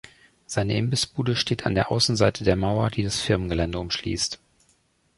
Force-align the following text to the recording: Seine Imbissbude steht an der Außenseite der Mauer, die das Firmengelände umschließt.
Seine 0.47 0.77
Imbissbude 0.77 1.35
steht 1.35 1.67
an 1.67 1.75
der 1.75 1.91
Außenseite 1.91 2.43
der 2.43 2.55
Mauer, 2.55 2.89
die 2.89 3.03
das 3.03 3.21
Firmengelände 3.21 3.77
umschließt. 3.77 4.39